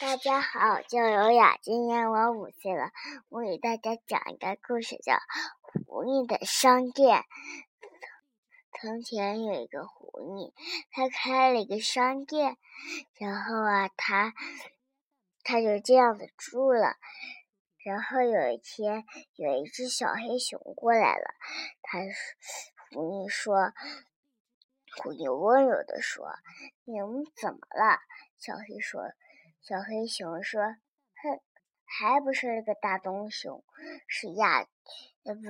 [0.00, 2.90] 大家好，我叫刘雅，今年我五岁了。
[3.28, 5.14] 我给大家讲一个故事，叫
[5.86, 7.20] 《狐狸的商店》。
[8.80, 10.52] 从前有一个狐狸，
[10.90, 12.56] 他开了一个商店，
[13.18, 14.32] 然后啊，他
[15.42, 16.96] 他就这样子住了。
[17.84, 19.04] 然后有一天，
[19.34, 21.34] 有一只小黑熊过来了，
[21.82, 21.98] 他
[22.90, 23.72] 狐狸说
[25.02, 26.30] ：“狐狸温柔的说，
[26.84, 27.98] 你们怎么了？”
[28.38, 29.02] 小黑说。
[29.60, 30.62] 小黑熊说
[31.22, 31.40] ：“哼，
[31.84, 33.64] 还不是那个大棕熊
[34.06, 34.66] 是亚，
[35.24, 35.48] 呃不不，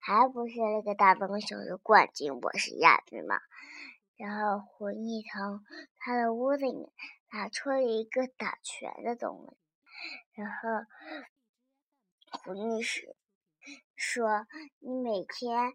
[0.00, 3.40] 还不是那个大棕熊是冠军，我是亚军嘛。”
[4.16, 5.64] 然后狐狸从
[5.98, 6.90] 他的屋子里面
[7.32, 9.46] 拿出了一个打拳的东
[10.34, 10.68] 西，然后
[12.32, 13.16] 狐狸是
[13.94, 14.46] 说
[14.80, 15.72] ：“你每天。”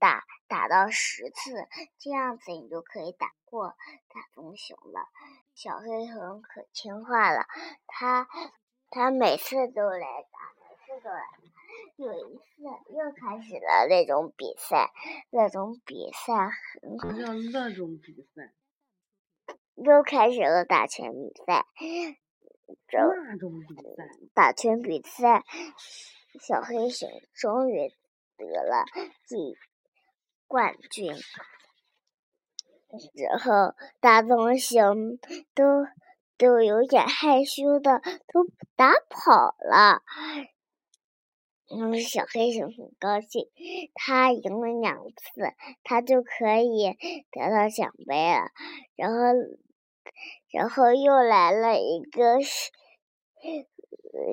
[0.00, 1.68] 打打到十次，
[1.98, 3.68] 这样子你就可以打过
[4.08, 5.06] 大棕熊了。
[5.54, 7.46] 小黑熊可听话了，
[7.86, 8.26] 它
[8.88, 11.22] 它每次都来打，每次都来。
[11.96, 14.90] 有一次又开始了那种比赛，
[15.28, 16.98] 那种比赛很。
[16.98, 18.52] 什么叫那种比赛？
[19.76, 21.66] 又开始了打拳比赛。
[22.88, 24.08] 那种比赛。
[24.32, 25.44] 打拳比赛，
[26.40, 27.92] 小黑熊终于
[28.36, 28.86] 得了
[29.28, 29.58] 第。
[30.50, 31.14] 冠军，
[33.14, 35.16] 然后大棕熊
[35.54, 35.86] 都
[36.36, 40.02] 都有点害羞的都打跑了。
[41.68, 43.48] 嗯，小黑熊很高兴，
[43.94, 46.96] 他赢了两次，他就可以
[47.30, 48.50] 得到奖杯了。
[48.96, 49.18] 然后，
[50.50, 52.40] 然后又来了一个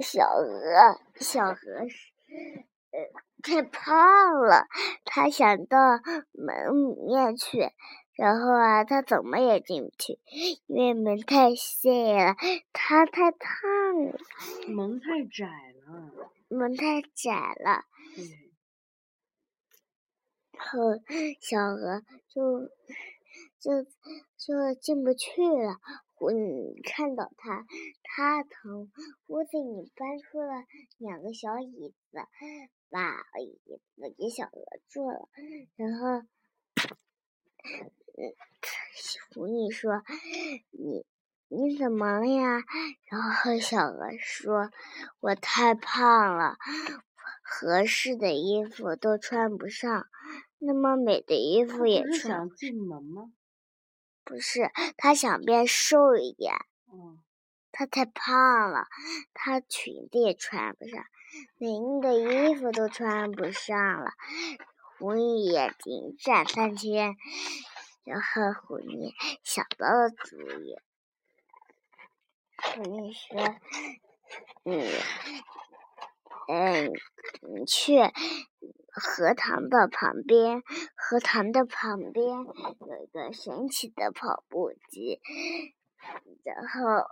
[0.02, 1.54] 小鹅，小鹅
[2.92, 3.27] 呃。
[3.48, 3.96] 太胖
[4.42, 4.68] 了，
[5.06, 5.78] 他想到
[6.34, 7.72] 门里面去，
[8.14, 10.20] 然后啊，他怎么也进不去，
[10.68, 12.36] 因为门太细了，
[12.74, 13.50] 他太胖
[14.06, 14.18] 了。
[14.68, 16.30] 门太窄了。
[16.50, 17.32] 门太窄
[17.64, 17.86] 了。
[20.52, 20.82] 然后
[21.40, 22.68] 小鹅就
[23.60, 23.84] 就
[24.38, 25.78] 就进不去了。
[26.20, 26.32] 我
[26.84, 27.66] 看到他，
[28.04, 28.92] 他从
[29.28, 30.66] 屋子里搬出了
[30.98, 32.20] 两个小椅子。
[32.90, 33.82] 把椅子
[34.18, 35.28] 给小鹅坐了，
[35.76, 36.08] 然后，
[38.16, 38.32] 嗯，
[39.36, 40.04] 狐狸说
[40.72, 41.06] ：“你
[41.50, 42.64] 你怎么了呀？”
[43.12, 44.72] 然后小鹅说
[45.20, 46.56] ：“我太胖了，
[47.44, 50.08] 合适的衣服都穿不上，
[50.58, 52.14] 那么美的衣服也穿。”
[52.48, 53.34] 想进门吗？
[54.28, 56.54] 不是，他想变瘦一点。
[56.92, 57.20] 嗯。
[57.72, 58.88] 他太胖了，
[59.36, 61.06] 他裙子也穿不上。
[61.58, 64.12] 美丽的衣服都穿不上了，
[64.98, 67.16] 狐狸眼睛转三圈，
[68.04, 70.76] 然后狐狸想到了主意。
[72.58, 73.56] 狐狸说
[74.66, 74.90] ：“嗯，
[76.48, 76.92] 嗯，
[77.42, 78.00] 你去
[78.92, 80.64] 荷塘的旁边，
[81.10, 85.22] 荷塘的旁边有一个神奇的跑步机，
[86.44, 87.08] 然后。”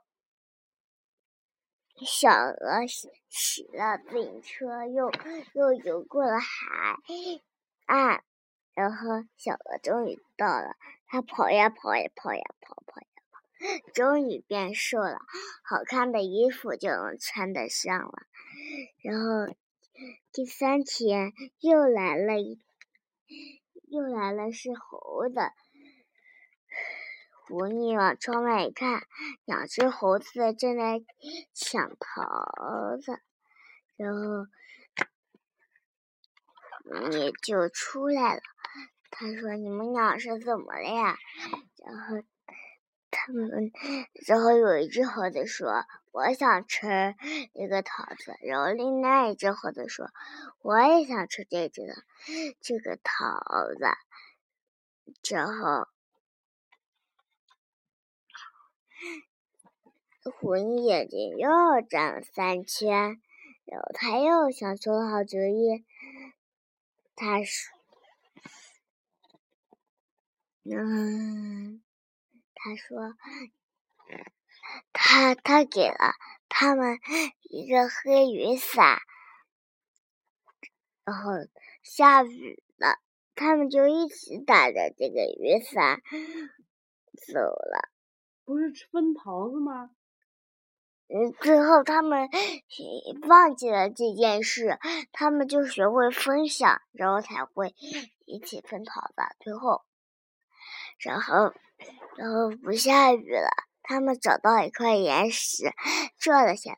[2.06, 2.86] 小鹅
[3.30, 5.10] 骑了自行车，又
[5.54, 6.98] 又游过了海
[7.86, 8.22] 岸，
[8.74, 10.76] 然后小鹅终于到了。
[11.08, 13.40] 它跑呀跑呀跑呀跑跑呀跑，
[13.94, 15.20] 终于变瘦了，
[15.64, 18.28] 好看的衣服就能穿得上了。
[19.02, 19.56] 然后
[20.34, 22.60] 第三天又来了一，
[23.96, 25.40] 又来了是猴子。
[27.48, 29.04] 狐狸往窗外一看，
[29.46, 31.02] 两只猴子正在
[31.54, 33.22] 抢桃子，
[33.96, 34.48] 然后
[36.84, 38.42] 狐狸就出来了。
[39.12, 41.18] 他说：“你们俩是怎么了呀？”
[41.86, 42.22] 然后
[43.12, 43.72] 他们，
[44.28, 45.86] 然后有一只猴子说
[46.16, 47.16] ：“我想吃
[47.54, 50.08] 一个桃子。”然后另外一只猴子说
[50.64, 51.94] ：“我也想吃这只的
[52.62, 53.40] 这个桃
[53.78, 53.86] 子。”
[55.22, 55.88] 之后。
[60.40, 61.48] 狐狸眼睛又
[61.88, 63.22] 转了三圈，
[63.66, 65.86] 然后他又想出好主意。
[67.16, 67.72] 他说
[70.66, 71.84] ：“嗯，
[72.56, 73.14] 他说，
[75.18, 76.12] 他他给了
[76.50, 77.00] 他们
[77.50, 79.00] 一个黑雨伞，
[81.06, 81.32] 然后
[81.84, 83.00] 下雨了，
[83.34, 86.02] 他们就一起打着这个雨伞
[87.34, 87.90] 走了。
[88.44, 89.92] 不是分桃子吗？”
[91.08, 92.28] 嗯，最后他们
[93.30, 94.78] 忘记了这件事，
[95.14, 97.74] 他们就学会分享，然后才会
[98.26, 99.16] 一起分桃子。
[99.40, 99.86] 最后，
[101.00, 101.54] 然后，
[102.18, 103.48] 然后不下雨了，
[103.88, 105.72] 他们找到一块岩石，
[106.18, 106.78] 坐了下来。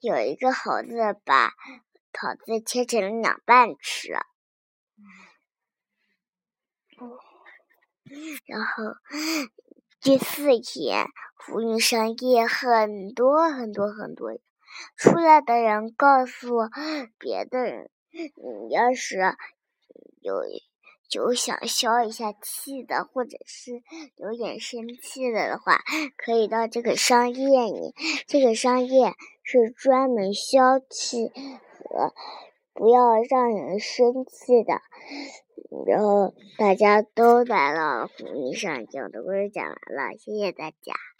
[0.00, 1.52] 有一个猴子把
[2.12, 4.20] 桃子切成了两半吃了。
[8.46, 8.94] 然后
[10.00, 11.06] 第四天，
[11.38, 14.40] 浮云商业很多很多很多人，
[14.96, 16.68] 出来的人告诉
[17.18, 19.36] 别的人，你要是
[20.20, 20.42] 有
[21.08, 23.82] 就想消一下气的，或者是
[24.16, 25.78] 有点生气了的话，
[26.16, 27.94] 可以到这个商业里。
[28.26, 32.14] 这个商业是专门消气和
[32.72, 34.80] 不要让人生气的。
[35.86, 41.13] 然后大家都来了，狐狸上讲的故事讲完了，谢谢大家。